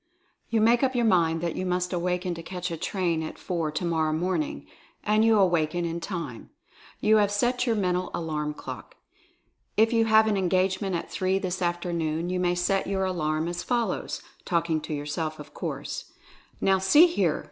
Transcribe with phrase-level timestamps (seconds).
[0.49, 3.69] You make up your mind that you must awaken to catch a train at four
[3.71, 4.65] tomor row morning—
[5.03, 6.49] and you awaken in time.
[7.01, 8.95] You have set your mental alarm clock.
[9.77, 13.47] If you have an engage ment at three this afternoon you may set your alarm
[13.47, 16.11] as follows (talking to yourself, of course):
[16.59, 17.39] Now, see here!